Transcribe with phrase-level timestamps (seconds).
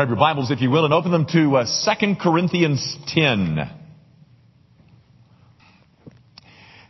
[0.00, 1.66] Grab your Bibles, if you will, and open them to uh,
[2.00, 3.58] 2 Corinthians 10.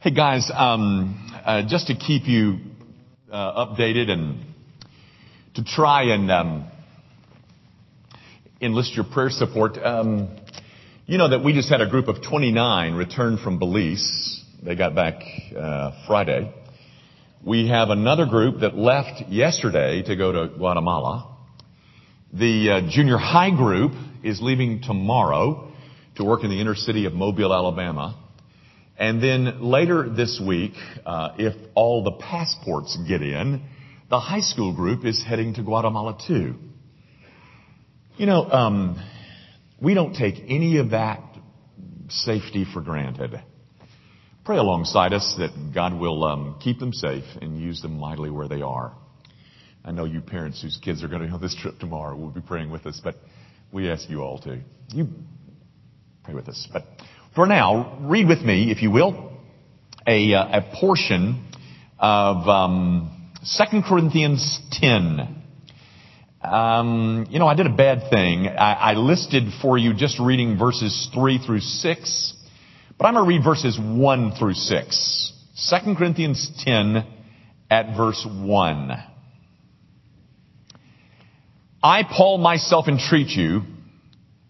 [0.01, 2.59] Hey guys, um, uh, just to keep you
[3.29, 4.45] uh, updated and
[5.55, 6.71] to try and um,
[8.61, 10.37] enlist your prayer support, um,
[11.07, 14.41] you know that we just had a group of 29 return from Belize.
[14.63, 15.21] They got back
[15.59, 16.55] uh, Friday.
[17.45, 21.30] We have another group that left yesterday to go to Guatemala.
[22.33, 23.91] The uh, junior high group
[24.23, 25.73] is leaving tomorrow
[26.15, 28.17] to work in the inner city of Mobile, Alabama.
[28.97, 33.63] And then later this week, uh, if all the passports get in,
[34.11, 36.55] the high school group is heading to Guatemala too.
[38.17, 39.03] You know, um,
[39.83, 41.23] we don't take any of that
[42.11, 43.43] safety for granted.
[44.45, 48.47] Pray alongside us that God will um, keep them safe and use them mightily where
[48.47, 48.95] they are.
[49.85, 52.41] I know you parents whose kids are going to on this trip tomorrow will be
[52.41, 53.17] praying with us, but
[53.73, 54.61] we ask you all to.
[54.89, 55.09] You
[56.23, 56.69] pray with us.
[56.73, 56.85] But
[57.35, 59.33] for now, read with me, if you will,
[60.07, 61.47] a, uh, a portion
[61.99, 65.43] of um, 2 Corinthians 10.
[66.43, 68.49] Um, you know, I did a bad thing.
[68.49, 72.35] I, I listed for you just reading verses 3 through 6,
[72.99, 75.33] but I'm going to read verses 1 through 6.
[75.71, 77.07] 2 Corinthians 10
[77.71, 79.10] at verse 1.
[81.83, 83.63] I, Paul, myself entreat you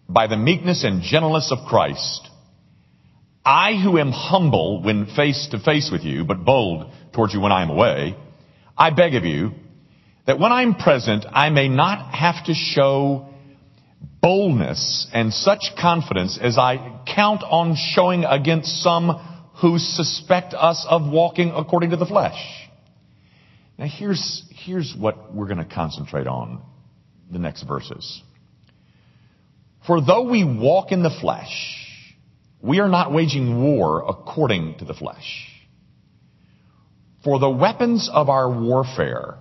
[0.09, 2.29] by the meekness and gentleness of Christ.
[3.45, 7.53] I who am humble when face to face with you, but bold towards you when
[7.53, 8.17] I am away,
[8.77, 9.51] I beg of you
[10.27, 13.29] that when I'm present, I may not have to show
[14.21, 21.09] boldness and such confidence as I count on showing against some who suspect us of
[21.09, 22.39] walking according to the flesh.
[23.79, 26.61] Now here's, here's what we're going to concentrate on
[27.31, 28.21] the next verses.
[29.87, 31.77] For though we walk in the flesh,
[32.61, 35.47] we are not waging war according to the flesh.
[37.23, 39.37] For the weapons of our warfare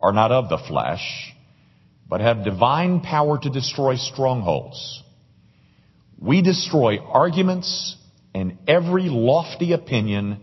[0.00, 1.34] are not of the flesh,
[2.08, 5.02] but have divine power to destroy strongholds.
[6.18, 7.96] We destroy arguments
[8.34, 10.40] and every lofty opinion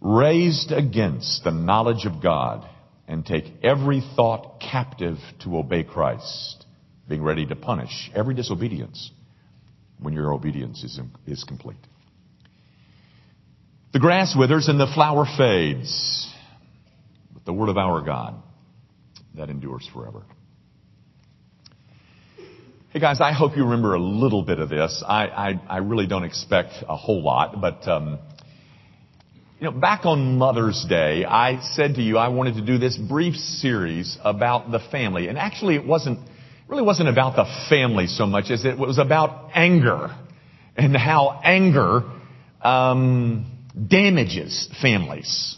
[0.00, 2.68] raised against the knowledge of God
[3.06, 6.64] and take every thought captive to obey Christ,
[7.08, 9.10] being ready to punish every disobedience
[9.98, 11.76] when your obedience is, is complete.
[13.92, 16.28] The grass withers and the flower fades,
[17.32, 18.42] but the word of our God,
[19.36, 20.22] that endures forever.
[22.90, 25.02] Hey guys, I hope you remember a little bit of this.
[25.06, 28.20] I, I, I really don't expect a whole lot, but um,
[29.60, 32.96] you know, back on Mother's Day, I said to you I wanted to do this
[32.96, 35.28] brief series about the family.
[35.28, 36.18] And actually it wasn't,
[36.66, 40.14] really wasn't about the family so much as it was about anger
[40.76, 42.02] and how anger
[42.62, 43.46] um,
[43.88, 45.56] damages families.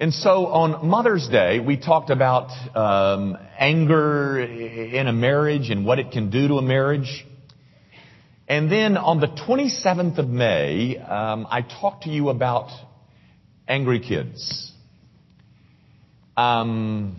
[0.00, 6.00] And so on Mother's Day, we talked about um, anger in a marriage and what
[6.00, 7.24] it can do to a marriage.
[8.46, 12.70] And then on the 27th of May, um, I talked to you about
[13.66, 14.70] angry kids.
[16.36, 17.16] Um,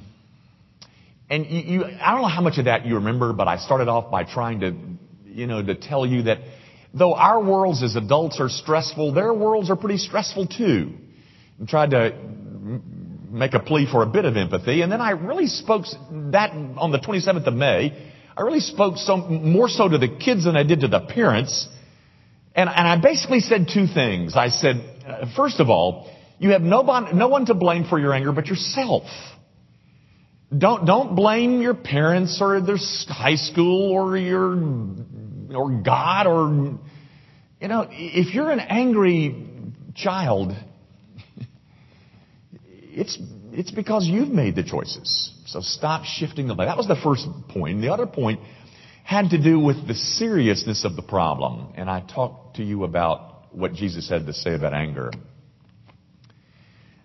[1.29, 3.87] and you, you, I don't know how much of that you remember, but I started
[3.87, 4.75] off by trying to,
[5.25, 6.39] you know, to tell you that
[6.93, 10.93] though our worlds as adults are stressful, their worlds are pretty stressful too.
[11.57, 12.11] And tried to
[13.31, 14.81] make a plea for a bit of empathy.
[14.81, 15.85] And then I really spoke
[16.31, 18.11] that on the 27th of May.
[18.37, 21.67] I really spoke so, more so to the kids than I did to the parents.
[22.53, 24.35] And, and I basically said two things.
[24.35, 26.81] I said, uh, first of all, you have no,
[27.13, 29.03] no one to blame for your anger but yourself.
[30.55, 34.57] Don't, don't blame your parents or their high school or your,
[35.53, 36.77] or God or,
[37.61, 39.47] you know, if you're an angry
[39.95, 40.53] child,
[42.67, 43.17] it's,
[43.51, 45.34] it's because you've made the choices.
[45.45, 46.67] So stop shifting the blame.
[46.67, 47.81] That was the first point.
[47.81, 48.39] The other point
[49.03, 51.73] had to do with the seriousness of the problem.
[51.75, 55.11] And I talked to you about what Jesus had to say about anger.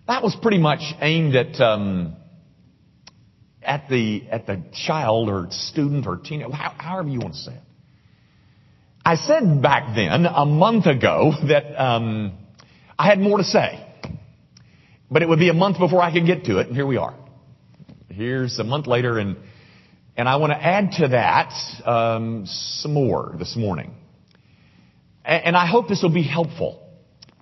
[0.07, 2.15] That was pretty much aimed at, um,
[3.61, 7.61] at the, at the child or student or teenager, however you want to say it.
[9.05, 12.33] I said back then, a month ago, that um,
[12.97, 13.87] I had more to say.
[15.09, 16.97] But it would be a month before I could get to it, and here we
[16.97, 17.15] are.
[18.11, 19.37] Here's a month later, and
[20.17, 21.53] and I want to add to that
[21.85, 23.93] um, some more this morning.
[25.23, 26.89] And, and, I hope this will be helpful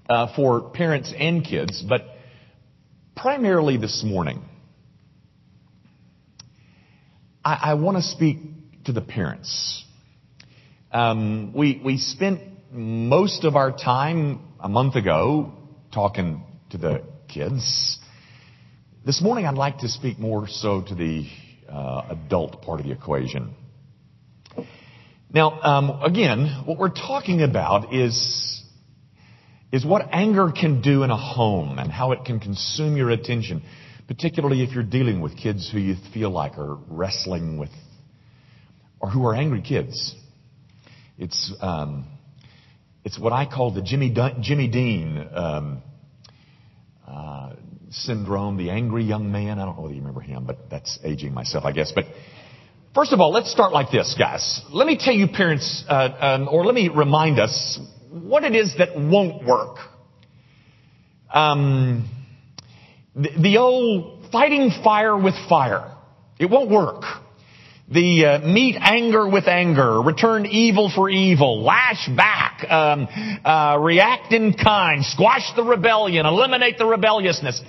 [0.07, 2.03] uh, for parents and kids, but
[3.15, 4.43] primarily this morning.
[7.43, 8.37] I, I want to speak
[8.85, 9.83] to the parents.
[10.91, 12.41] Um, we, we spent
[12.71, 15.53] most of our time a month ago
[15.91, 17.97] talking to the kids.
[19.09, 21.25] This morning I'd like to speak more so to the
[21.67, 23.55] uh, adult part of the equation.
[25.33, 28.63] Now, um, again, what we're talking about is,
[29.71, 33.63] is what anger can do in a home and how it can consume your attention,
[34.07, 37.71] particularly if you're dealing with kids who you feel like are wrestling with,
[38.99, 40.13] or who are angry kids.
[41.17, 42.05] It's, um,
[43.03, 45.81] it's what I call the Jimmy, Jimmy Dean um,
[47.07, 47.53] uh,
[47.89, 49.59] syndrome, the angry young man.
[49.59, 51.91] I don't know whether you remember him, but that's aging myself, I guess.
[51.93, 52.05] But
[52.95, 54.61] First of all, let's start like this, guys.
[54.71, 58.75] Let me tell you parents, uh, um, or let me remind us what it is
[58.79, 59.77] that won't work.
[61.31, 62.09] Um,
[63.15, 65.95] the, the, old fighting fire with fire.
[66.39, 67.03] It won't work.
[67.91, 73.07] The uh, meet anger with anger, return evil for evil, lash back, um,
[73.45, 77.61] uh, react in kind, squash the rebellion, eliminate the rebelliousness.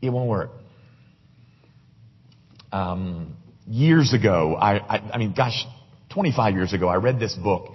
[0.00, 0.50] It won't work.
[2.70, 3.36] Um,
[3.66, 5.64] years ago, I, I, I mean, gosh,
[6.10, 7.74] 25 years ago, I read this book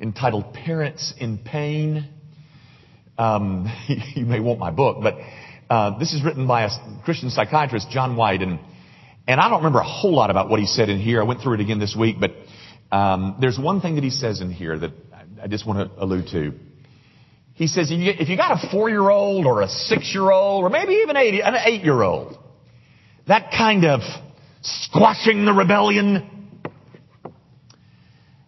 [0.00, 2.08] entitled Parents in Pain.
[3.16, 3.66] Um,
[4.14, 5.14] you may want my book, but
[5.70, 6.70] uh, this is written by a
[7.04, 8.58] Christian psychiatrist, John White, and
[9.26, 11.20] and I don't remember a whole lot about what he said in here.
[11.20, 12.32] I went through it again this week, but
[12.94, 14.90] um, there's one thing that he says in here that
[15.42, 16.52] I just want to allude to.
[17.54, 22.36] He says if you, got a four-year-old or a six-year-old or maybe even an eight-year-old,
[23.28, 24.00] that kind of
[24.62, 26.30] squashing the rebellion.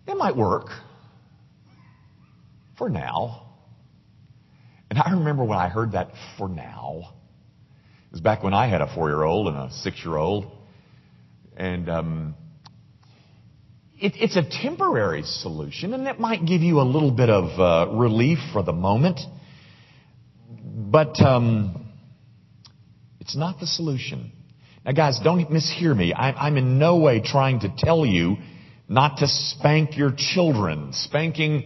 [0.08, 0.66] It might work.
[2.76, 3.46] For now.
[4.90, 7.14] And I remember when I heard that for now.
[8.06, 10.50] It was back when I had a four year old and a six year old.
[11.56, 12.34] And um,
[13.98, 17.92] it, it's a temporary solution, and it might give you a little bit of uh,
[17.92, 19.20] relief for the moment.
[20.50, 21.90] But um,
[23.20, 24.32] it's not the solution.
[24.84, 26.12] Now guys, don't mishear me.
[26.12, 28.36] I, am in no way trying to tell you
[28.88, 30.92] not to spank your children.
[30.92, 31.64] Spanking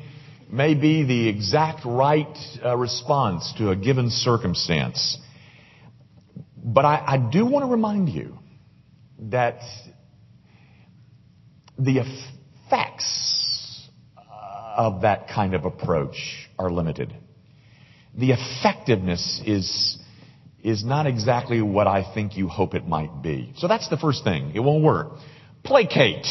[0.51, 5.19] may be the exact right uh, response to a given circumstance.
[6.57, 8.39] But I, I do want to remind you
[9.19, 9.61] that
[11.81, 13.89] the effects
[14.77, 17.15] of that kind of approach are limited.
[18.17, 19.99] The effectiveness is
[20.63, 23.53] is not exactly what I think you hope it might be.
[23.57, 24.53] So that's the first thing.
[24.55, 25.13] It won't work.
[25.65, 26.27] Placate.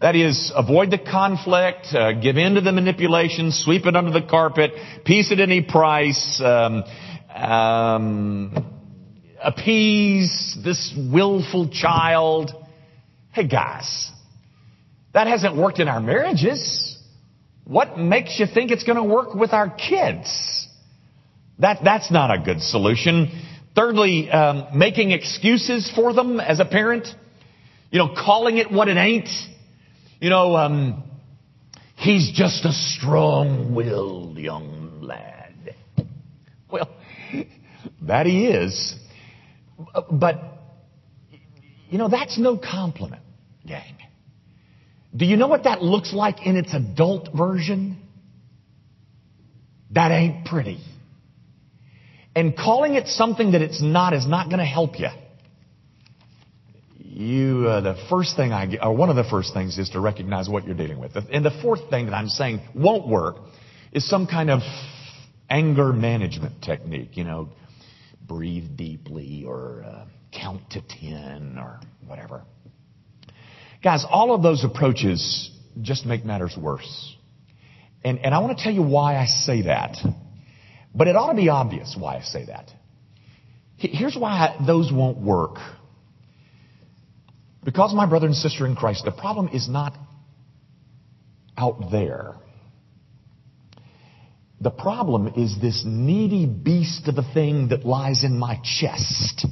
[0.00, 4.26] That is, avoid the conflict, uh, give in to the manipulation, sweep it under the
[4.26, 4.72] carpet,
[5.04, 6.84] peace at any price, um,
[7.34, 8.66] um,
[9.42, 12.52] appease this willful child.
[13.32, 14.10] Hey guys,
[15.16, 16.94] that hasn't worked in our marriages.
[17.64, 20.68] What makes you think it's going to work with our kids?
[21.58, 23.30] That, that's not a good solution.
[23.74, 27.08] Thirdly, um, making excuses for them as a parent.
[27.90, 29.30] You know, calling it what it ain't.
[30.20, 31.02] You know, um,
[31.94, 35.76] he's just a strong-willed young lad.
[36.70, 36.90] Well,
[38.02, 38.94] that he is.
[40.12, 40.42] But,
[41.88, 43.22] you know, that's no compliment,
[43.66, 43.94] gang.
[45.14, 47.98] Do you know what that looks like in its adult version?
[49.92, 50.80] That ain't pretty.
[52.34, 55.08] And calling it something that it's not is not going to help you.
[56.98, 60.50] You, uh, the first thing I, or one of the first things is to recognize
[60.50, 61.16] what you're dealing with.
[61.32, 63.36] And the fourth thing that I'm saying won't work
[63.90, 64.60] is some kind of
[65.48, 67.16] anger management technique.
[67.16, 67.48] You know,
[68.20, 72.42] breathe deeply or uh, count to ten or whatever.
[73.86, 75.48] Guys, all of those approaches
[75.80, 77.16] just make matters worse.
[78.02, 79.96] And, and I want to tell you why I say that.
[80.92, 82.68] But it ought to be obvious why I say that.
[83.76, 85.58] Here's why those won't work.
[87.64, 89.96] Because, my brother and sister in Christ, the problem is not
[91.56, 92.34] out there.
[94.60, 99.46] The problem is this needy beast of a thing that lies in my chest.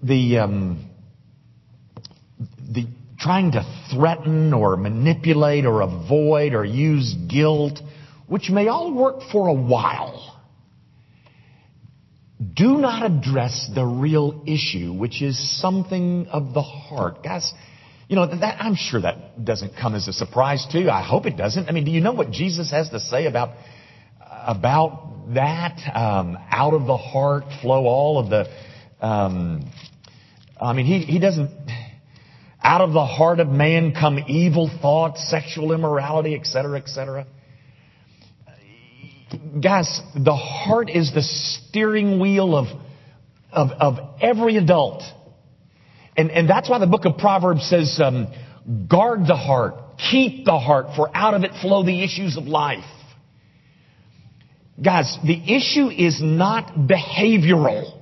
[0.00, 0.91] The, um,
[2.72, 2.86] the
[3.18, 7.78] trying to threaten or manipulate or avoid or use guilt
[8.32, 10.40] which may all work for a while,
[12.54, 17.22] do not address the real issue, which is something of the heart.
[17.22, 17.52] Guys,
[18.08, 20.88] you know, that, I'm sure that doesn't come as a surprise to you.
[20.88, 21.68] I hope it doesn't.
[21.68, 23.50] I mean, do you know what Jesus has to say about,
[24.18, 25.78] about that?
[25.94, 29.70] Um, out of the heart flow all of the, um,
[30.58, 31.50] I mean, he, he doesn't,
[32.62, 37.26] out of the heart of man come evil thoughts, sexual immorality, etc., etc.
[39.60, 42.66] Guys, the heart is the steering wheel of,
[43.50, 45.02] of, of every adult.
[46.16, 48.28] And, and that's why the book of Proverbs says, um,
[48.88, 49.74] guard the heart,
[50.10, 52.84] keep the heart, for out of it flow the issues of life.
[54.82, 57.98] Guys, the issue is not behavioral.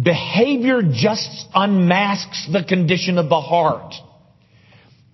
[0.00, 3.94] Behavior just unmasks the condition of the heart.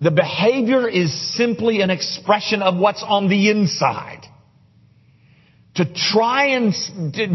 [0.01, 4.25] The behavior is simply an expression of what's on the inside.
[5.75, 6.73] To try and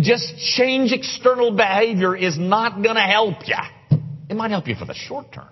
[0.03, 3.99] just change external behavior is not going to help you.
[4.29, 5.49] It might help you for the short term.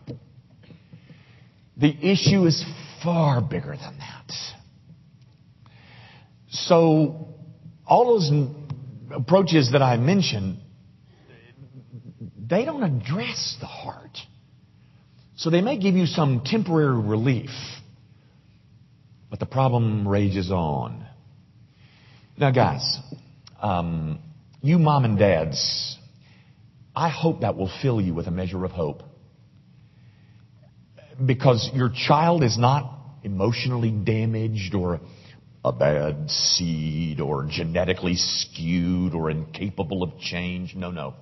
[1.78, 2.64] The issue is
[3.02, 4.32] far bigger than that.
[6.48, 7.34] So,
[7.86, 8.30] all those
[9.10, 10.58] approaches that I mentioned,
[12.48, 14.18] they don't address the heart.
[15.36, 17.50] So they may give you some temporary relief,
[19.30, 21.06] but the problem rages on.
[22.38, 22.98] Now, guys,
[23.60, 24.18] um,
[24.62, 25.96] you mom and dads,
[26.94, 29.02] I hope that will fill you with a measure of hope.
[31.24, 35.00] Because your child is not emotionally damaged or
[35.64, 40.74] a bad seed or genetically skewed or incapable of change.
[40.74, 41.14] No, no.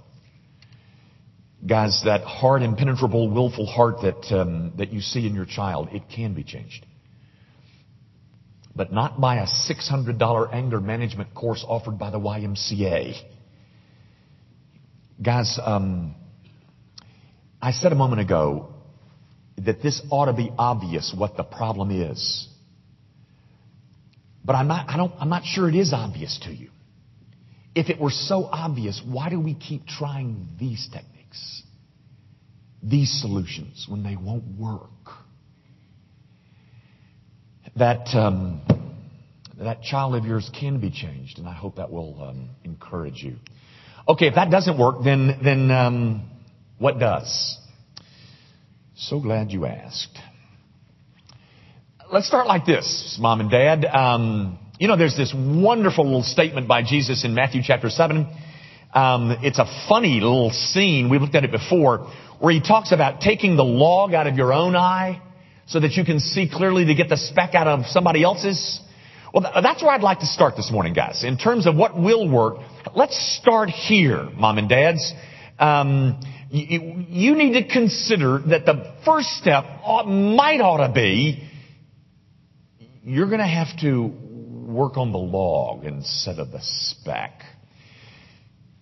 [1.67, 6.03] Guys, that hard, impenetrable, willful heart that, um, that you see in your child, it
[6.15, 6.85] can be changed.
[8.77, 13.15] But not by a $600 anger management course offered by the YMCA.
[15.23, 16.15] Guys, um,
[17.63, 18.75] I said a moment ago
[19.57, 22.47] that this ought to be obvious what the problem is.
[24.45, 26.69] But I'm not, I don't, I'm not sure it is obvious to you.
[27.75, 31.14] If it were so obvious, why do we keep trying these techniques?
[32.83, 34.91] These solutions when they won't work.
[37.77, 38.63] That um,
[39.59, 43.37] that child of yours can be changed, and I hope that will um, encourage you.
[44.07, 46.31] Okay, if that doesn't work, then then um,
[46.79, 47.59] what does?
[48.97, 50.17] So glad you asked.
[52.13, 53.85] Let's start like this, mom and dad.
[53.87, 58.29] Um, you know, there's this wonderful little statement by Jesus in Matthew chapter seven.
[58.95, 61.09] Um, it's a funny little scene.
[61.09, 64.53] We looked at it before, where he talks about taking the log out of your
[64.53, 65.21] own eye
[65.67, 68.81] so that you can see clearly to get the speck out of somebody else's.
[69.33, 71.25] Well, that's where I'd like to start this morning, guys.
[71.25, 72.59] In terms of what will work,
[72.95, 75.13] let's start here, mom and dads.
[75.59, 76.21] Um,
[76.51, 81.49] you, you, need to consider that the first step ought, might ought to be
[83.05, 87.43] you're going to have to work on the log instead of the speck.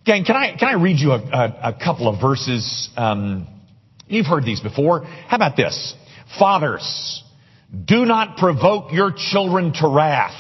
[0.05, 2.91] Gang, can I, can I read you a, a, a couple of verses?
[2.97, 3.47] Um,
[4.09, 5.05] you've heard these before.
[5.05, 5.95] How about this?
[6.41, 7.23] Fathers,
[7.85, 10.35] do not provoke your children to wrath,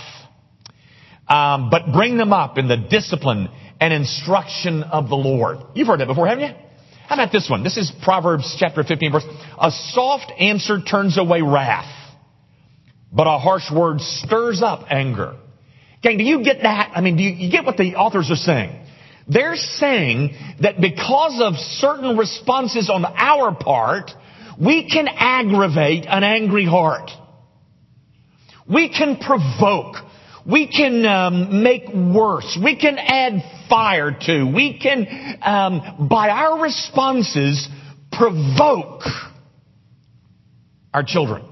[1.28, 3.48] um, but bring them up in the discipline
[3.80, 5.58] and instruction of the Lord.
[5.74, 6.54] You've heard that before, haven't you?
[7.06, 7.62] How about this one?
[7.62, 9.24] This is Proverbs chapter 15 verse.
[9.60, 11.92] A soft answer turns away wrath,
[13.12, 15.36] but a harsh word stirs up anger.
[16.02, 16.90] Gang, do you get that?
[16.96, 18.80] I mean, do you, you get what the authors are saying?
[19.28, 24.10] They're saying that because of certain responses on our part,
[24.60, 27.10] we can aggravate an angry heart.
[28.68, 29.96] We can provoke.
[30.46, 32.58] We can um, make worse.
[32.62, 34.44] We can add fire to.
[34.44, 37.68] We can, um, by our responses,
[38.10, 39.02] provoke
[40.92, 41.44] our children.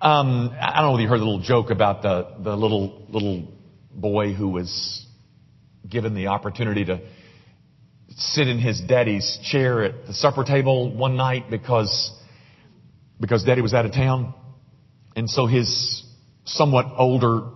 [0.00, 3.53] Um, I don't know if you heard the little joke about the, the little little
[3.94, 5.06] boy who was
[5.88, 7.00] given the opportunity to
[8.16, 12.12] sit in his daddy's chair at the supper table one night because,
[13.20, 14.34] because daddy was out of town.
[15.16, 16.04] And so his
[16.44, 17.50] somewhat older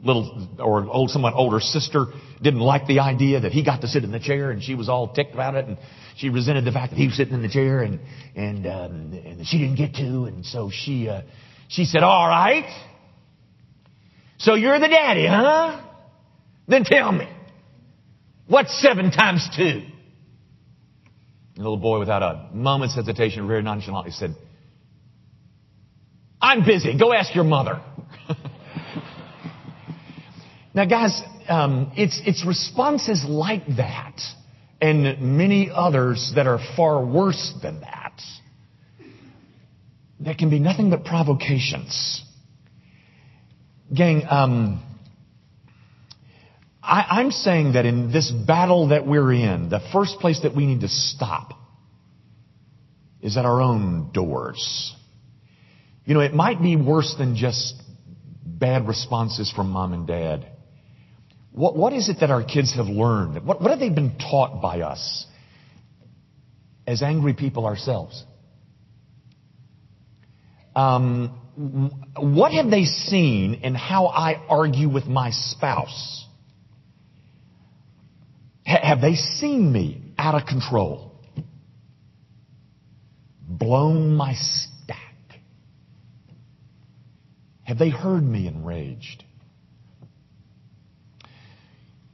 [0.00, 2.06] little, or old, somewhat older sister
[2.42, 4.88] didn't like the idea that he got to sit in the chair and she was
[4.88, 5.78] all ticked about it and
[6.16, 8.00] she resented the fact that he was sitting in the chair and,
[8.34, 11.22] and, um, and she didn't get to and so she, uh,
[11.68, 12.66] she said, all right.
[14.38, 15.80] So you're the daddy, huh?
[16.68, 17.28] Then tell me,
[18.46, 19.82] what's seven times two?
[21.54, 24.36] The little boy, without a moment's hesitation, very nonchalantly said,
[26.40, 26.98] I'm busy.
[26.98, 27.80] Go ask your mother.
[30.74, 34.20] now, guys, um, it's, it's responses like that
[34.80, 38.20] and many others that are far worse than that
[40.20, 42.22] that can be nothing but provocations
[43.94, 44.82] Gang, um,
[46.82, 50.66] I, I'm saying that in this battle that we're in, the first place that we
[50.66, 51.52] need to stop
[53.22, 54.94] is at our own doors.
[56.04, 57.74] You know, it might be worse than just
[58.44, 60.46] bad responses from mom and dad.
[61.52, 63.44] What, what is it that our kids have learned?
[63.46, 65.26] What, what have they been taught by us
[66.86, 68.22] as angry people ourselves?
[70.74, 76.26] Um, what have they seen in how I argue with my spouse?
[78.66, 81.12] H- have they seen me out of control?
[83.48, 85.14] Blown my stack?
[87.62, 89.24] Have they heard me enraged?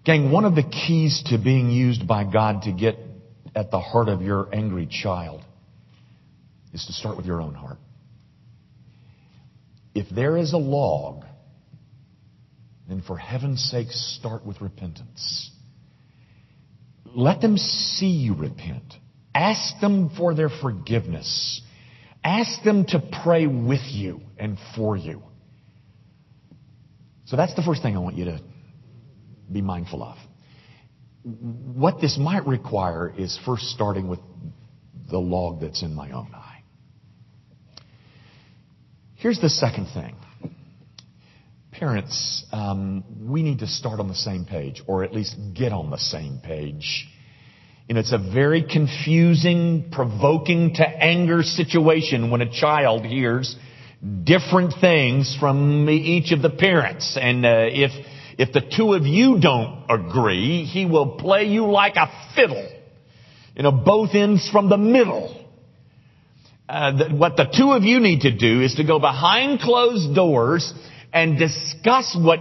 [0.04, 2.96] Gang, one of the keys to being used by God to get
[3.56, 5.42] at the heart of your angry child
[6.72, 7.78] is to start with your own heart.
[9.94, 11.24] If there is a log,
[12.88, 15.50] then for heaven's sake, start with repentance.
[17.14, 18.94] Let them see you repent.
[19.34, 21.60] Ask them for their forgiveness.
[22.24, 25.22] Ask them to pray with you and for you.
[27.26, 28.40] So that's the first thing I want you to
[29.50, 30.16] be mindful of.
[31.24, 34.20] What this might require is first starting with
[35.10, 36.51] the log that's in my own eye.
[39.22, 40.16] Here's the second thing.
[41.70, 45.90] Parents, um, we need to start on the same page, or at least get on
[45.90, 47.06] the same page.
[47.88, 53.54] And it's a very confusing, provoking to anger situation when a child hears
[54.24, 57.16] different things from each of the parents.
[57.16, 57.92] And uh, if
[58.38, 62.68] if the two of you don't agree, he will play you like a fiddle.
[63.54, 65.41] You know, both ends from the middle.
[66.68, 70.14] Uh, the, what the two of you need to do is to go behind closed
[70.14, 70.72] doors
[71.12, 72.40] and discuss what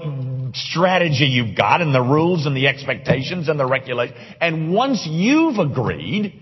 [0.54, 4.18] strategy you've got and the rules and the expectations and the regulations.
[4.40, 6.42] And once you've agreed,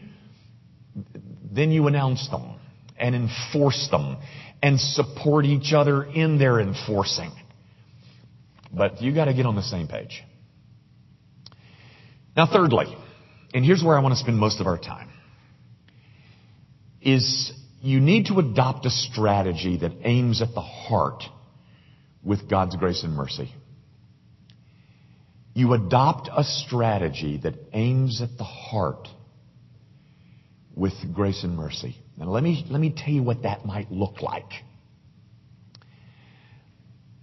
[1.52, 2.60] then you announce them
[2.98, 4.18] and enforce them
[4.62, 7.32] and support each other in their enforcing.
[8.72, 10.24] But you got to get on the same page.
[12.36, 12.96] Now, thirdly,
[13.54, 15.10] and here's where I want to spend most of our time,
[17.02, 17.52] is
[17.82, 21.24] you need to adopt a strategy that aims at the heart
[22.24, 23.54] with God's grace and mercy.
[25.54, 29.08] You adopt a strategy that aims at the heart
[30.76, 31.96] with grace and mercy.
[32.18, 34.52] Now let me, let me tell you what that might look like.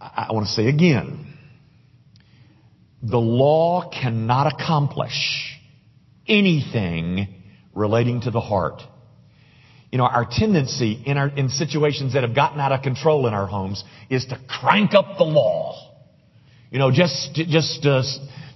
[0.01, 1.35] I, I want to say again,
[3.03, 5.59] the law cannot accomplish
[6.27, 7.43] anything
[7.75, 8.83] relating to the heart.
[9.93, 13.35] You know, our tendency in our, in situations that have gotten out of control in
[13.35, 15.95] our homes is to crank up the law.
[16.71, 18.03] You know, just, just, uh,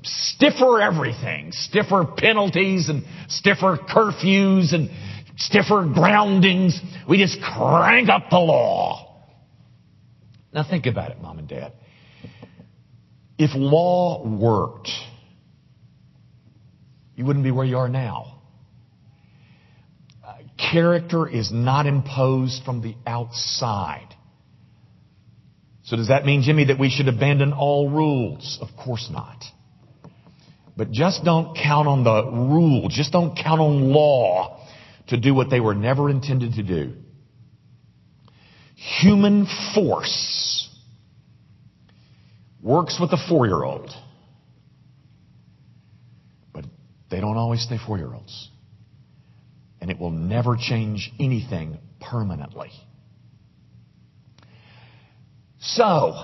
[0.03, 1.53] stiffer everything.
[1.53, 4.91] Stiffer penalties and stiffer curfews and
[5.37, 6.81] stiffer groundings.
[7.09, 9.25] We just crank up the law.
[10.53, 11.73] Now think about it, mom and dad.
[13.39, 14.91] If law worked,
[17.15, 18.40] you wouldn't be where you are now.
[20.73, 24.15] Character is not imposed from the outside.
[25.85, 28.59] So does that mean, Jimmy, that we should abandon all rules?
[28.61, 29.43] Of course not.
[30.77, 32.89] But just don't count on the rule.
[32.89, 34.65] Just don't count on law
[35.09, 36.95] to do what they were never intended to do.
[38.77, 40.69] Human force
[42.63, 43.91] works with a four year old.
[46.53, 46.65] But
[47.11, 48.49] they don't always stay four year olds.
[49.81, 52.71] And it will never change anything permanently.
[55.61, 56.15] So,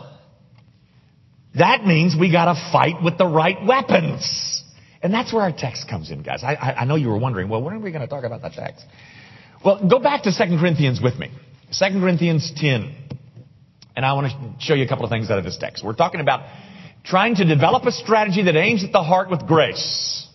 [1.55, 4.63] that means we gotta fight with the right weapons.
[5.03, 6.43] And that's where our text comes in, guys.
[6.43, 8.51] I, I, I know you were wondering, well, when are we gonna talk about the
[8.51, 8.85] text?
[9.65, 11.31] Well, go back to 2 Corinthians with me.
[11.73, 12.95] 2 Corinthians 10.
[13.97, 15.83] And I want to show you a couple of things out of this text.
[15.83, 16.47] We're talking about
[17.05, 20.26] trying to develop a strategy that aims at the heart with grace.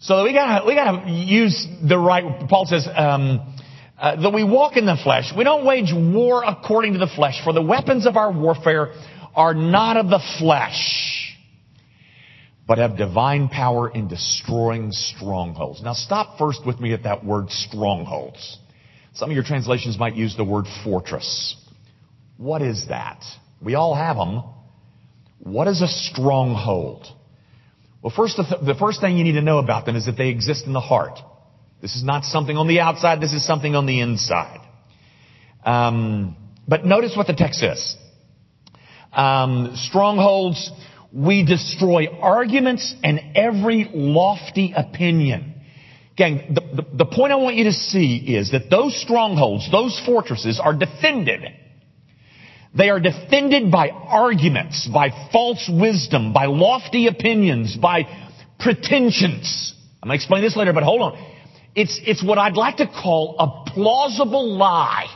[0.00, 3.54] So we gotta, we gotta use the right, Paul says, um,
[3.98, 5.32] uh, that we walk in the flesh.
[5.36, 8.92] We don't wage war according to the flesh, for the weapons of our warfare
[9.34, 11.36] are not of the flesh,
[12.66, 15.82] but have divine power in destroying strongholds.
[15.82, 18.58] Now stop first with me at that word strongholds.
[19.14, 21.56] Some of your translations might use the word fortress.
[22.36, 23.24] What is that?
[23.60, 24.44] We all have them.
[25.40, 27.06] What is a stronghold?
[28.02, 30.16] Well, first, the, th- the first thing you need to know about them is that
[30.16, 31.18] they exist in the heart.
[31.82, 33.20] This is not something on the outside.
[33.20, 34.60] This is something on the inside.
[35.64, 37.96] Um, but notice what the text says.
[39.12, 40.70] Um, strongholds
[41.12, 45.54] we destroy arguments and every lofty opinion.
[46.16, 50.00] Gang, the, the, the, point I want you to see is that those strongholds, those
[50.04, 51.42] fortresses are defended.
[52.76, 58.04] They are defended by arguments, by false wisdom, by lofty opinions, by
[58.60, 59.74] pretensions.
[60.02, 61.34] I'm going to explain this later, but hold on.
[61.74, 65.06] It's, it's what I'd like to call a plausible lie.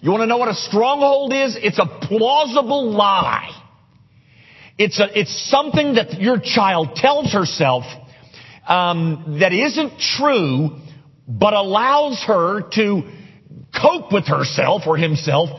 [0.00, 1.56] You want to know what a stronghold is?
[1.60, 3.50] It's a plausible lie.
[4.76, 7.84] It's a, it's something that your child tells herself
[8.66, 10.78] um, that isn't true,
[11.28, 13.02] but allows her to
[13.80, 15.50] cope with herself or himself.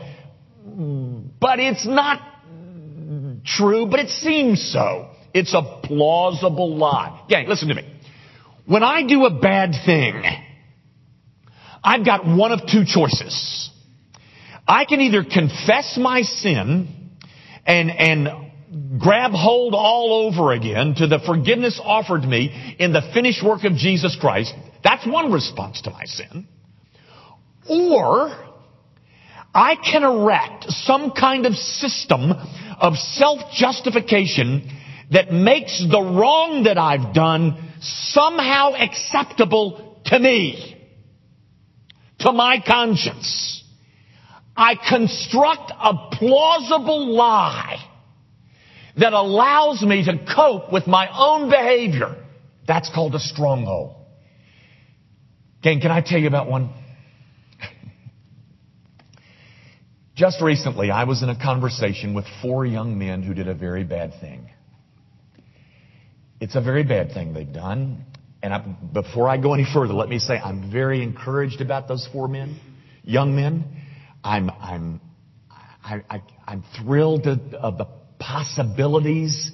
[1.40, 2.20] But it's not
[3.44, 5.10] true, but it seems so.
[5.32, 7.24] It's a plausible lie.
[7.28, 7.82] Gang, listen to me.
[8.66, 10.22] When I do a bad thing,
[11.82, 13.70] I've got one of two choices.
[14.66, 17.10] I can either confess my sin
[17.66, 18.28] and, and
[18.98, 23.74] grab hold all over again to the forgiveness offered me in the finished work of
[23.74, 24.54] Jesus Christ.
[24.82, 26.48] That's one response to my sin.
[27.68, 28.53] Or
[29.54, 32.32] I can erect some kind of system
[32.80, 34.68] of self-justification
[35.12, 40.76] that makes the wrong that I've done somehow acceptable to me,
[42.18, 43.62] to my conscience.
[44.56, 47.78] I construct a plausible lie
[48.96, 52.16] that allows me to cope with my own behavior.
[52.66, 53.96] That's called a stronghold.
[55.62, 56.72] Gang, can I tell you about one?
[60.14, 63.82] Just recently, I was in a conversation with four young men who did a very
[63.82, 64.48] bad thing.
[66.40, 68.04] It's a very bad thing they've done.
[68.40, 72.08] And I, before I go any further, let me say I'm very encouraged about those
[72.12, 72.60] four men,
[73.02, 73.64] young men.
[74.22, 75.00] I'm, I'm,
[75.82, 77.88] I, I'm thrilled of the
[78.20, 79.50] possibilities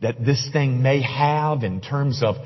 [0.00, 2.36] that this thing may have in terms of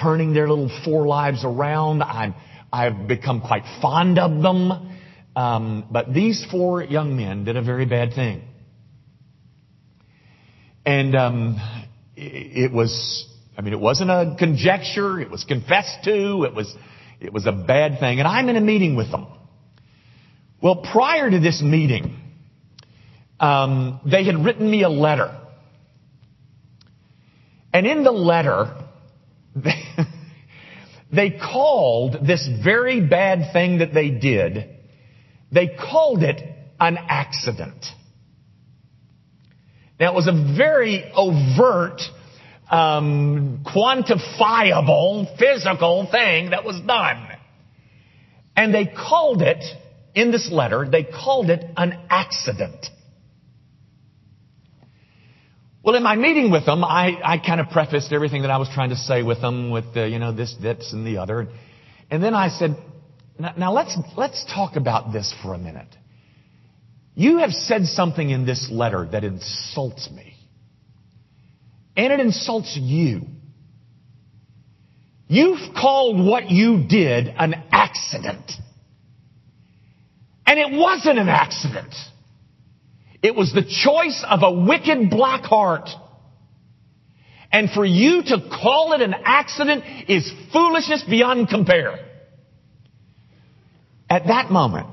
[0.00, 2.04] turning their little four lives around.
[2.04, 2.34] I'm,
[2.72, 4.94] I've become quite fond of them.
[5.38, 8.42] Um, but these four young men did a very bad thing.
[10.84, 11.60] And um,
[12.16, 13.24] it, was,
[13.56, 15.20] I mean, it wasn't a conjecture.
[15.20, 16.42] It was confessed to.
[16.42, 16.74] It was,
[17.20, 18.18] it was a bad thing.
[18.18, 19.28] And I'm in a meeting with them.
[20.60, 22.16] Well, prior to this meeting,
[23.38, 25.38] um, they had written me a letter.
[27.72, 28.74] And in the letter,
[29.54, 29.84] they,
[31.12, 34.77] they called this very bad thing that they did,
[35.50, 36.42] they called it
[36.80, 37.86] an accident.
[39.98, 42.00] Now it was a very overt,
[42.70, 47.28] um, quantifiable, physical thing that was done.
[48.56, 49.64] And they called it,
[50.14, 52.86] in this letter, they called it an accident.
[55.82, 58.68] Well, in my meeting with them, I, I kind of prefaced everything that I was
[58.74, 61.48] trying to say with them with, uh, you know, this, this, and the other.
[62.10, 62.76] And then I said,
[63.38, 65.94] now, now let's, let's talk about this for a minute.
[67.14, 70.34] You have said something in this letter that insults me.
[71.96, 73.22] And it insults you.
[75.26, 78.52] You've called what you did an accident.
[80.46, 81.94] And it wasn't an accident.
[83.22, 85.90] It was the choice of a wicked black heart.
[87.50, 92.07] And for you to call it an accident is foolishness beyond compare.
[94.10, 94.86] At that moment,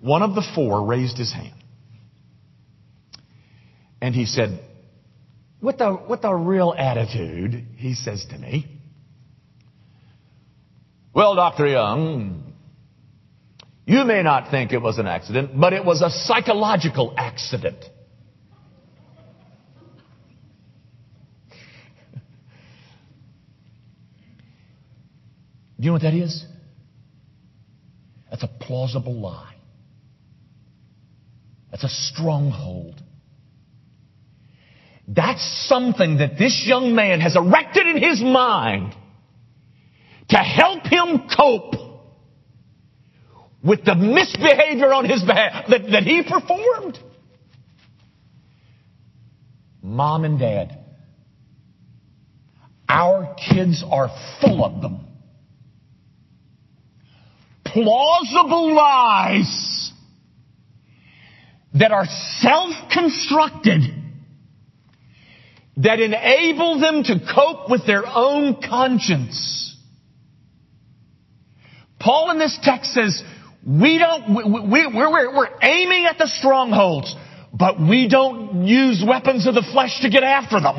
[0.00, 1.52] one of the four raised his hand.
[4.00, 4.60] And he said,
[5.60, 8.66] with a, with a real attitude, he says to me,
[11.14, 11.66] Well, Dr.
[11.66, 12.52] Young,
[13.86, 17.78] you may not think it was an accident, but it was a psychological accident.
[25.78, 26.44] Do you know what that is?
[28.36, 29.54] That's a plausible lie.
[31.70, 33.00] That's a stronghold.
[35.08, 38.94] That's something that this young man has erected in his mind
[40.28, 41.76] to help him cope
[43.64, 46.98] with the misbehavior on his behalf that, that he performed.
[49.82, 50.78] Mom and dad,
[52.86, 54.10] our kids are
[54.42, 55.05] full of them.
[57.76, 59.92] Plausible lies
[61.74, 62.06] that are
[62.38, 63.82] self-constructed
[65.76, 69.76] that enable them to cope with their own conscience.
[72.00, 73.22] Paul in this text says,
[73.66, 77.14] we don't, we, we, we're, we're aiming at the strongholds,
[77.52, 80.76] but we don't use weapons of the flesh to get after them.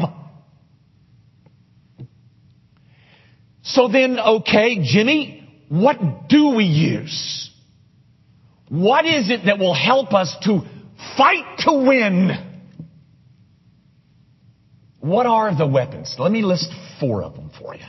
[3.62, 5.37] So then, okay, Jimmy,
[5.70, 7.50] what do we use?
[8.70, 10.62] What is it that will help us to
[11.18, 12.32] fight to win?
[15.00, 16.16] What are the weapons?
[16.20, 17.86] Let me list four of them for you.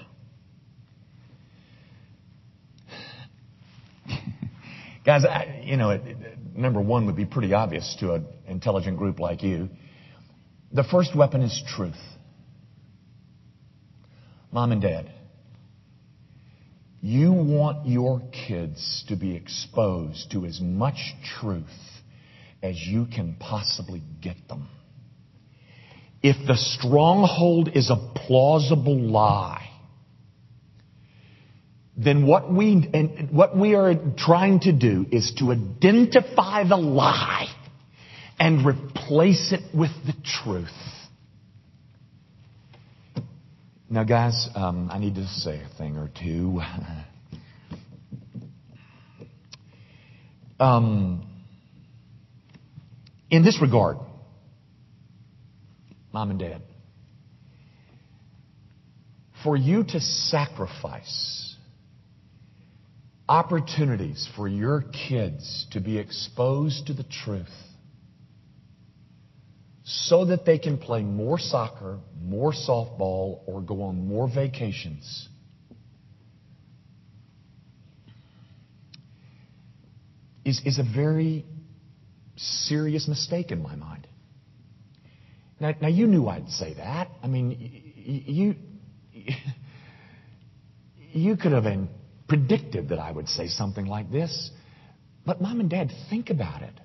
[5.05, 8.99] Guys, I, you know, it, it, number one would be pretty obvious to an intelligent
[8.99, 9.69] group like you.
[10.73, 11.97] The first weapon is truth.
[14.53, 15.11] Mom and dad,
[17.01, 21.65] you want your kids to be exposed to as much truth
[22.63, 24.69] as you can possibly get them.
[26.23, 29.71] If the stronghold is a plausible lie,
[31.97, 37.47] then what we, and what we are trying to do is to identify the lie
[38.39, 40.69] and replace it with the truth.
[43.91, 46.61] Now, guys, um, I need to say a thing or two.
[50.61, 51.27] um,
[53.31, 53.97] in this regard,
[56.13, 56.61] mom and dad,
[59.43, 61.57] for you to sacrifice
[63.27, 67.49] opportunities for your kids to be exposed to the truth
[69.89, 75.29] so that they can play more soccer, more softball, or go on more vacations.
[80.45, 81.47] Is, is a very
[82.37, 84.07] serious mistake in my mind.
[85.59, 87.09] Now, now you knew I'd say that.
[87.23, 88.57] I mean, you,
[91.13, 91.65] you could have
[92.29, 94.51] predicted that I would say something like this.
[95.25, 96.79] But mom and dad, think about it.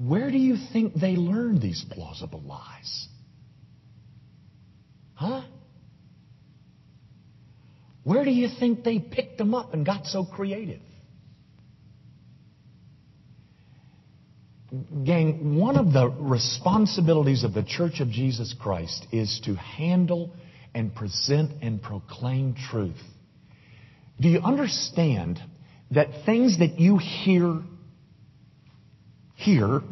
[0.00, 3.08] Where do you think they learned these plausible lies?
[5.14, 5.42] Huh?
[8.02, 10.80] Where do you think they picked them up and got so creative?
[15.04, 20.32] Gang, one of the responsibilities of the Church of Jesus Christ is to handle
[20.74, 23.02] and present and proclaim truth.
[24.18, 25.40] Do you understand
[25.90, 27.60] that things that you hear
[29.40, 29.82] here,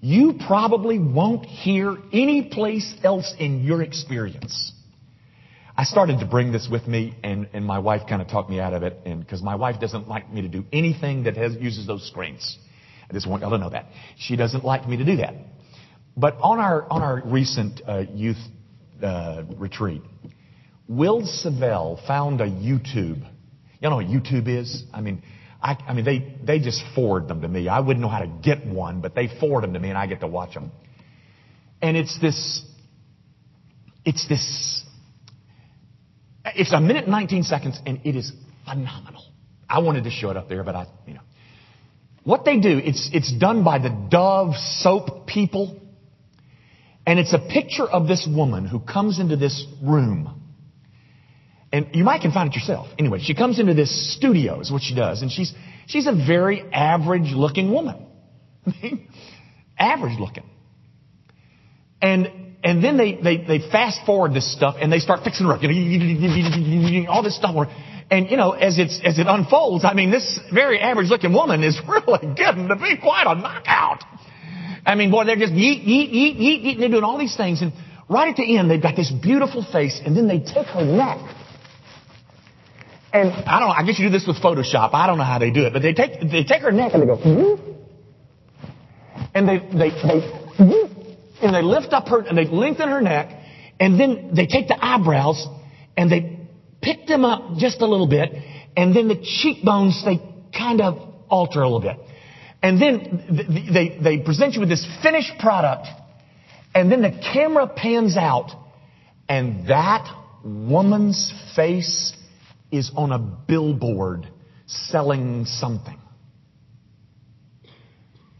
[0.00, 4.72] you probably won't hear any place else in your experience.
[5.76, 8.58] I started to bring this with me, and, and my wife kind of talked me
[8.58, 11.54] out of it, and because my wife doesn't like me to do anything that has,
[11.54, 12.58] uses those screens.
[13.08, 15.34] I just want y'all to know that she doesn't like me to do that.
[16.16, 18.38] But on our on our recent uh, youth
[19.02, 20.02] uh, retreat,
[20.88, 23.22] Will Savell found a YouTube.
[23.80, 24.82] Y'all know what YouTube is?
[24.92, 25.22] I mean,
[25.60, 27.68] I, I mean, they, they just forward them to me.
[27.68, 30.06] I wouldn't know how to get one, but they forward them to me and I
[30.06, 30.70] get to watch them.
[31.82, 32.64] And it's this,
[34.04, 34.84] it's this,
[36.44, 38.32] it's a minute and 19 seconds and it is
[38.64, 39.24] phenomenal.
[39.68, 41.20] I wanted to show it up there, but I, you know.
[42.24, 45.80] What they do, it's, it's done by the Dove soap people.
[47.06, 50.42] And it's a picture of this woman who comes into this room
[51.72, 52.88] and you might can find it yourself.
[52.98, 55.22] Anyway, she comes into this studio is what she does.
[55.22, 55.52] And she's,
[55.86, 58.06] she's a very average looking woman.
[59.78, 60.44] average looking.
[62.00, 62.30] And,
[62.64, 65.62] and then they, they, they fast forward this stuff and they start fixing her up.
[65.62, 67.54] You know, All this stuff.
[68.10, 71.62] And you know, as it's, as it unfolds, I mean, this very average looking woman
[71.62, 74.04] is really getting to be quite a knockout.
[74.86, 77.36] I mean, boy, they're just yeet, yeet, yeet, yeet, yeet, and they're doing all these
[77.36, 77.60] things.
[77.60, 77.74] And
[78.08, 81.18] right at the end, they've got this beautiful face and then they take her neck
[83.12, 84.90] and I don't know, I guess you do this with Photoshop.
[84.92, 87.02] I don't know how they do it, but they take, they take her neck and
[87.02, 87.72] they go, mm-hmm.
[89.34, 90.20] and they, they, they,
[90.58, 91.44] mm-hmm.
[91.44, 93.30] and they lift up her, and they lengthen her neck,
[93.80, 95.46] and then they take the eyebrows,
[95.96, 96.38] and they
[96.82, 98.30] pick them up just a little bit,
[98.76, 100.20] and then the cheekbones, they
[100.56, 101.98] kind of alter a little bit.
[102.62, 105.86] And then they, they present you with this finished product,
[106.74, 108.50] and then the camera pans out,
[109.28, 110.12] and that
[110.44, 112.12] woman's face
[112.70, 114.28] is on a billboard
[114.66, 115.98] selling something.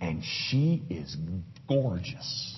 [0.00, 1.16] And she is
[1.68, 2.56] gorgeous.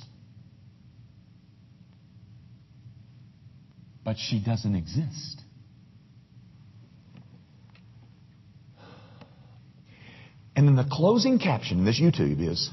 [4.05, 5.43] But she doesn't exist.
[10.57, 12.71] And then the closing caption in this YouTube is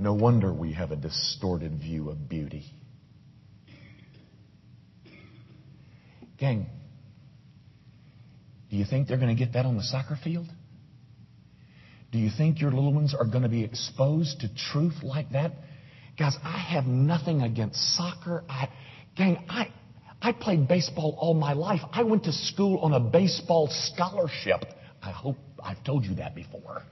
[0.00, 2.64] No wonder we have a distorted view of beauty.
[6.40, 6.66] Gang,
[8.70, 10.46] do you think they're going to get that on the soccer field?
[12.10, 15.52] Do you think your little ones are going to be exposed to truth like that?
[16.18, 18.42] Guys, I have nothing against soccer.
[18.48, 18.68] I,
[19.16, 19.68] gang, I,
[20.20, 21.80] I played baseball all my life.
[21.92, 24.64] I went to school on a baseball scholarship.
[25.02, 26.82] I hope I've told you that before.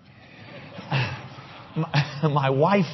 [1.76, 2.86] My, my wife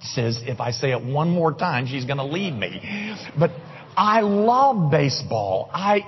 [0.00, 3.16] says if I say it one more time, she's going to leave me.
[3.38, 3.50] But
[3.96, 5.70] I love baseball.
[5.72, 6.00] I,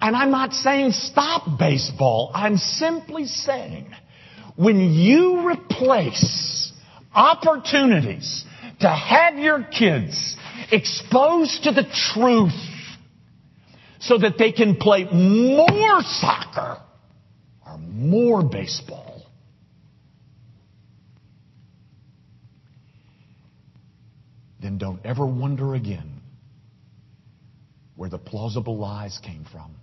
[0.00, 2.30] and I'm not saying stop baseball.
[2.34, 3.90] I'm simply saying
[4.56, 6.72] when you replace
[7.14, 8.44] opportunities
[8.80, 10.36] to have your kids
[10.70, 12.52] exposed to the truth
[14.00, 16.82] so that they can play more soccer
[17.66, 19.22] or more baseball.
[24.60, 26.11] Then don't ever wonder again
[28.02, 29.76] where the plausible lies came from.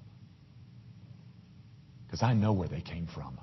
[2.05, 3.39] Because I know where they came from.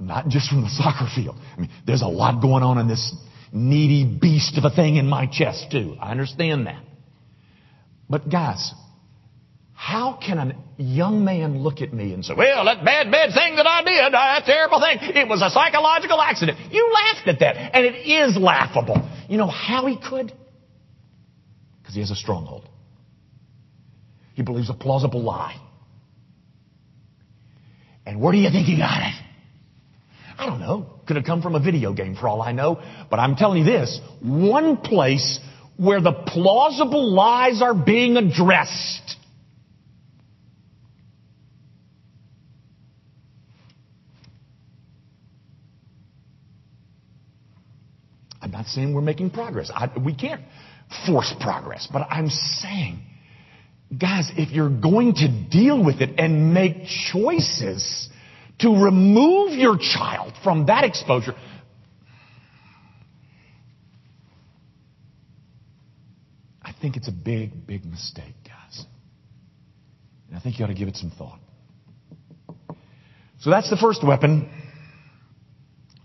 [0.00, 1.36] Not just from the soccer field.
[1.54, 3.14] I mean, there's a lot going on in this
[3.52, 5.96] needy beast of a thing in my chest too.
[6.00, 6.82] I understand that.
[8.08, 8.72] But guys,
[9.74, 13.56] how can a young man look at me and say, well, that bad, bad thing
[13.56, 16.72] that I did, uh, that terrible thing, it was a psychological accident.
[16.72, 19.06] You laughed at that, and it is laughable.
[19.28, 20.32] You know how he could?
[21.82, 22.66] Because he has a stronghold.
[24.38, 25.60] He believes a plausible lie.
[28.06, 29.14] And where do you think he got it?
[30.38, 31.00] I don't know.
[31.08, 32.80] Could have come from a video game for all I know.
[33.10, 35.40] But I'm telling you this, one place
[35.76, 39.16] where the plausible lies are being addressed
[48.40, 49.68] I'm not saying we're making progress.
[49.74, 50.42] I, we can't
[51.06, 53.00] force progress, but I'm saying,
[53.96, 58.08] guys, if you're going to deal with it and make choices
[58.58, 61.34] to remove your child from that exposure,
[66.62, 68.84] I think it's a big, big mistake, guys.
[70.28, 71.40] And I think you ought to give it some thought.
[73.40, 74.50] So that's the first weapon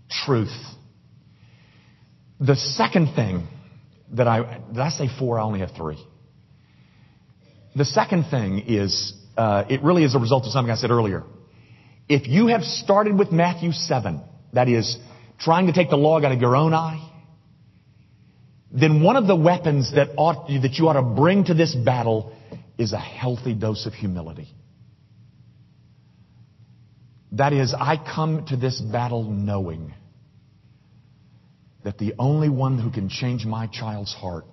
[0.08, 0.54] truth.
[2.40, 3.46] The second thing
[4.12, 5.38] that I, did I say four?
[5.38, 5.98] I only have three.
[7.76, 11.24] The second thing is, uh, it really is a result of something I said earlier.
[12.08, 14.96] If you have started with Matthew 7, that is,
[15.38, 17.10] trying to take the log out of your own eye,
[18.70, 22.32] then one of the weapons that ought, that you ought to bring to this battle
[22.78, 24.48] is a healthy dose of humility.
[27.32, 29.94] That is, I come to this battle knowing
[31.82, 34.44] that the only one who can change my child's heart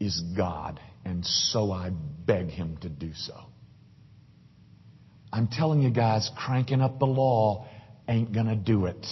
[0.00, 3.40] is God, and so I beg him to do so.
[5.32, 7.68] I'm telling you guys, cranking up the law
[8.08, 9.06] ain't gonna do it.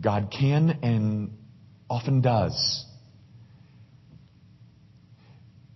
[0.00, 1.32] God can and
[1.90, 2.84] often does.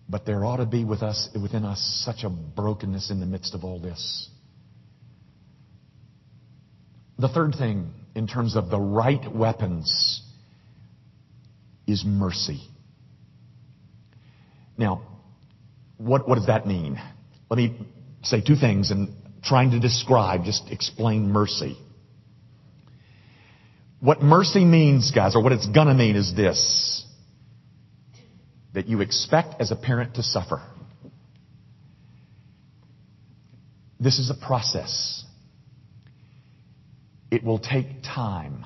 [0.08, 3.54] But there ought to be with us, within us such a brokenness in the midst
[3.54, 4.28] of all this.
[7.18, 10.22] The third thing in terms of the right weapons
[11.88, 12.69] is mercy.
[14.80, 15.02] Now,
[15.98, 16.98] what, what does that mean?
[17.50, 17.76] Let me
[18.22, 19.10] say two things and
[19.42, 21.76] trying to describe, just explain mercy.
[24.00, 27.04] What mercy means, guys, or what it's gonna mean is this.
[28.72, 30.62] That you expect as a parent to suffer.
[33.98, 35.26] This is a process.
[37.30, 38.64] It will take time.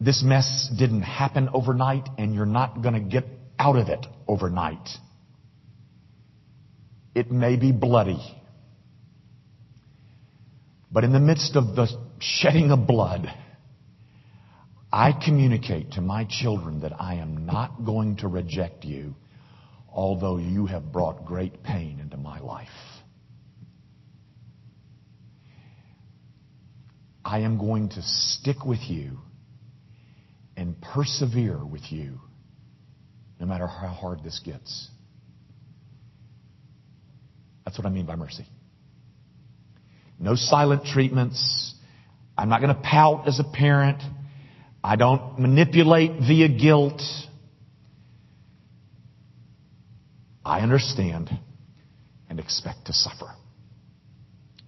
[0.00, 3.24] This mess didn't happen overnight and you're not gonna get
[3.58, 4.88] out of it overnight.
[7.14, 8.20] It may be bloody.
[10.92, 11.88] But in the midst of the
[12.20, 13.26] shedding of blood,
[14.92, 19.14] I communicate to my children that I am not going to reject you,
[19.88, 22.68] although you have brought great pain into my life.
[27.24, 29.18] I am going to stick with you
[30.56, 32.20] and persevere with you
[33.38, 34.88] no matter how hard this gets.
[37.64, 38.46] That's what I mean by mercy.
[40.18, 41.74] No silent treatments.
[42.38, 44.02] I'm not going to pout as a parent.
[44.82, 47.02] I don't manipulate via guilt.
[50.44, 51.30] I understand
[52.30, 53.34] and expect to suffer.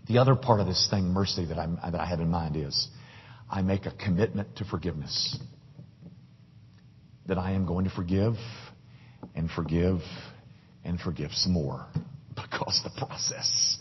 [0.09, 2.89] The other part of this thing, mercy, that, I'm, that I have in mind is
[3.49, 5.39] I make a commitment to forgiveness.
[7.29, 8.35] That I am going to forgive
[9.35, 10.01] and forgive
[10.85, 11.87] and forgive some more
[12.35, 13.79] because the process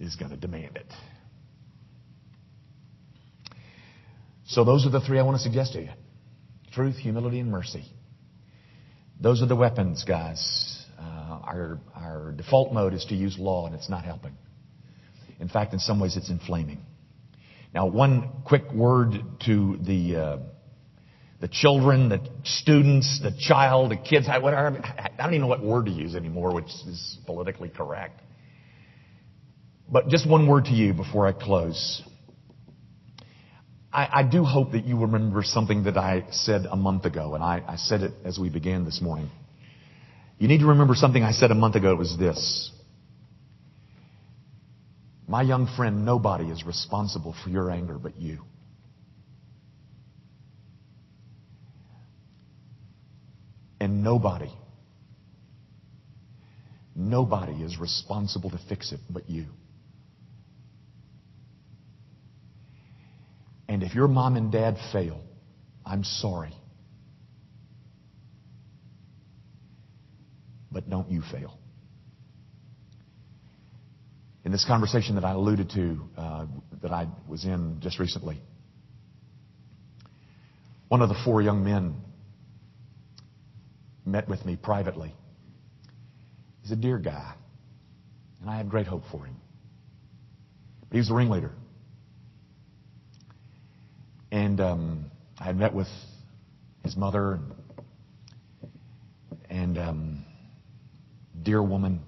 [0.00, 0.86] is going to demand it.
[4.46, 5.90] So those are the three I want to suggest to you.
[6.72, 7.84] Truth, humility, and mercy.
[9.20, 10.86] Those are the weapons, guys.
[10.98, 14.32] Uh, our, our default mode is to use law, and it's not helping.
[15.38, 16.80] In fact, in some ways, it's inflaming.
[17.74, 19.12] Now, one quick word
[19.44, 20.38] to the uh,
[21.40, 24.26] the children, the students, the child, the kids.
[24.28, 24.80] Whatever.
[24.84, 28.20] I don't even know what word to use anymore, which is politically correct.
[29.90, 32.02] But just one word to you before I close.
[33.92, 37.42] I, I do hope that you remember something that I said a month ago, and
[37.42, 39.30] I, I said it as we began this morning.
[40.38, 41.92] You need to remember something I said a month ago.
[41.92, 42.70] It was this.
[45.26, 48.40] My young friend, nobody is responsible for your anger but you.
[53.80, 54.50] And nobody,
[56.96, 59.44] nobody is responsible to fix it but you.
[63.68, 65.20] And if your mom and dad fail,
[65.84, 66.54] I'm sorry.
[70.72, 71.58] But don't you fail.
[74.46, 76.46] In this conversation that I alluded to, uh,
[76.80, 78.40] that I was in just recently,
[80.88, 82.07] one of the four young men
[84.08, 85.14] met with me privately.
[86.62, 87.34] He's a dear guy,
[88.40, 89.36] and I had great hope for him.
[90.88, 91.52] But he was the ringleader.
[94.30, 95.88] And um, I had met with
[96.82, 97.52] his mother and,
[99.48, 100.24] and um,
[101.42, 102.00] dear woman,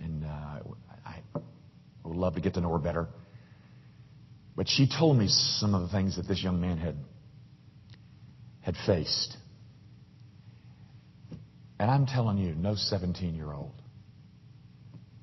[0.00, 0.60] and uh,
[1.04, 1.22] I
[2.04, 3.08] would love to get to know her better.
[4.56, 6.96] But she told me some of the things that this young man had
[8.60, 9.36] had faced.
[11.78, 13.72] And I'm telling you, no 17 year old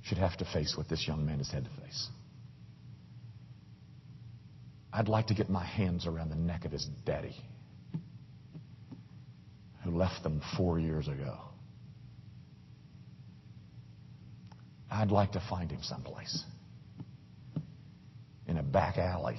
[0.04, 2.08] should have to face what this young man has had to face.
[4.94, 7.36] I'd like to get my hands around the neck of his daddy
[9.84, 11.38] who left them four years ago.
[14.90, 16.44] I'd like to find him someplace
[18.48, 19.38] in a back alley.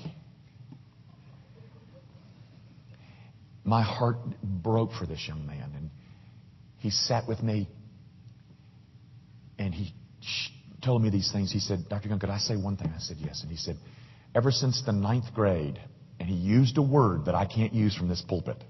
[3.65, 5.91] My heart broke for this young man, and
[6.87, 7.69] he sat with me
[9.59, 9.93] and he
[10.85, 11.51] told me these things.
[11.51, 12.09] He said, Dr.
[12.09, 12.93] Young, could I say one thing?
[12.95, 13.43] I said, yes.
[13.43, 13.77] And he said,
[14.37, 15.81] ever since the ninth grade,
[16.21, 18.63] and he used a word that I can't use from this pulpit.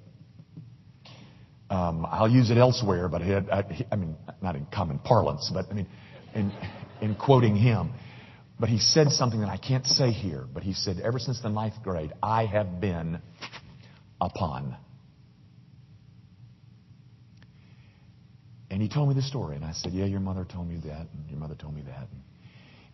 [1.68, 5.66] Um, I'll use it elsewhere, but had, I, I, mean, not in common parlance, but
[5.70, 5.86] I mean,
[6.34, 6.52] in,
[7.02, 7.92] in quoting him.
[8.58, 11.50] But he said something that I can't say here, but he said, ever since the
[11.50, 13.20] ninth grade, I have been
[14.20, 14.76] upon.
[18.70, 21.06] And he told me the story, and I said, Yeah, your mother told me that,
[21.12, 22.08] and your mother told me that.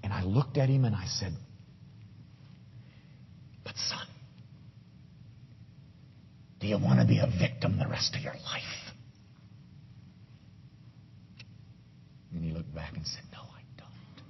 [0.02, 1.32] And I looked at him and I said,
[3.64, 4.06] But son,
[6.60, 8.92] do you want to be a victim the rest of your life?
[12.34, 14.24] And he looked back and said, No, I don't.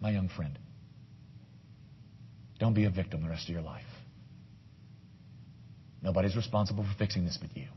[0.00, 0.58] My young friend,
[2.58, 3.84] don't be a victim the rest of your life.
[6.02, 7.68] Nobody's responsible for fixing this but you.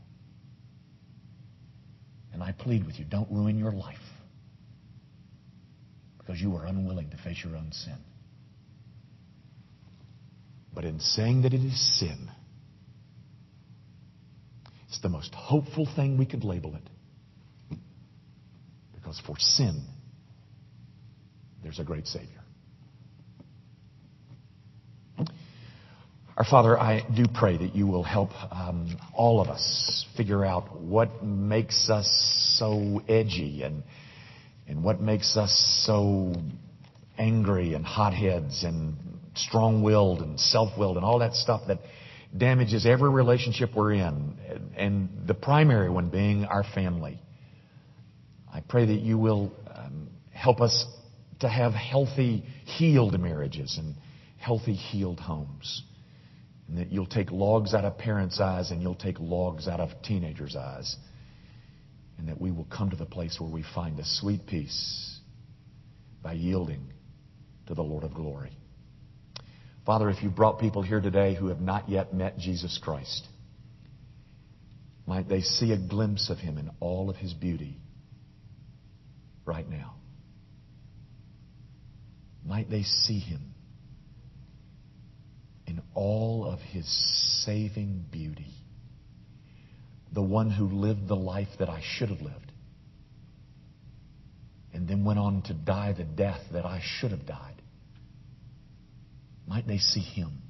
[2.32, 3.96] And I plead with you, don't ruin your life
[6.18, 7.98] because you are unwilling to face your own sin.
[10.74, 12.30] But in saying that it is sin,
[14.88, 17.78] it's the most hopeful thing we could label it.
[18.94, 19.84] Because for sin,
[21.62, 22.41] there's a great Savior.
[26.34, 30.80] Our Father, I do pray that you will help um, all of us figure out
[30.80, 32.08] what makes us
[32.58, 33.82] so edgy and,
[34.66, 35.52] and what makes us
[35.84, 36.32] so
[37.18, 38.96] angry and hotheads and
[39.34, 41.80] strong willed and self willed and all that stuff that
[42.34, 47.20] damages every relationship we're in, and the primary one being our family.
[48.50, 50.86] I pray that you will um, help us
[51.40, 53.96] to have healthy, healed marriages and
[54.38, 55.82] healthy, healed homes.
[56.68, 59.90] And that you'll take logs out of parents' eyes and you'll take logs out of
[60.02, 60.96] teenagers' eyes.
[62.18, 65.18] And that we will come to the place where we find a sweet peace
[66.22, 66.92] by yielding
[67.66, 68.56] to the Lord of glory.
[69.84, 73.26] Father, if you've brought people here today who have not yet met Jesus Christ,
[75.06, 77.78] might they see a glimpse of him in all of his beauty
[79.44, 79.94] right now.
[82.44, 83.51] Might they see him
[85.72, 86.86] in all of his
[87.46, 88.52] saving beauty.
[90.12, 92.52] The one who lived the life that I should have lived.
[94.74, 97.62] And then went on to die the death that I should have died.
[99.46, 100.42] Might they see him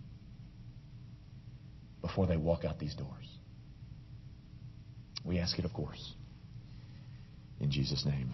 [2.00, 3.08] before they walk out these doors.
[5.24, 6.14] We ask it, of course.
[7.60, 8.32] In Jesus' name.